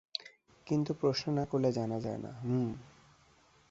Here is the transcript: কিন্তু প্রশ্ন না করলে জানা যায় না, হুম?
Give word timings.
কিন্তু 0.67 0.93
প্রশ্ন 0.93 1.25
না 1.31 1.45
করলে 1.45 1.71
জানা 1.71 1.99
যায় 1.99 2.17
না, 2.17 2.31
হুম? 2.43 2.69